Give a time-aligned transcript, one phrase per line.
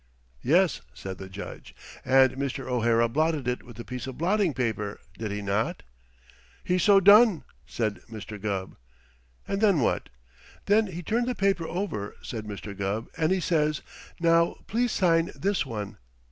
[0.41, 2.67] "Yes," said the Judge, "and Mr.
[2.67, 5.83] O'Hara blotted it with a piece of blotting paper, did he not?"
[6.63, 8.41] "He so done," said Mr.
[8.41, 8.77] Gubb.
[9.47, 10.09] "And then what?"
[10.65, 12.75] "Then he turned the paper over," said Mr.
[12.75, 13.83] Gubb, "and he says,
[14.19, 15.99] 'Now, please sign this one.'